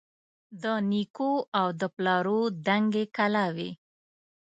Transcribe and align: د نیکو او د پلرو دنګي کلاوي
د 0.61 0.63
نیکو 0.91 1.31
او 1.59 1.67
د 1.79 1.81
پلرو 1.95 2.39
دنګي 2.65 3.05
کلاوي 3.17 3.71